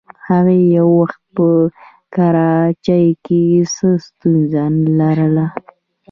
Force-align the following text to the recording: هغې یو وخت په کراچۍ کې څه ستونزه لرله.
هغې 0.27 0.59
یو 0.77 0.87
وخت 1.01 1.21
په 1.35 1.47
کراچۍ 2.15 3.07
کې 3.25 3.41
څه 3.73 3.87
ستونزه 4.05 4.63
لرله. 4.99 5.45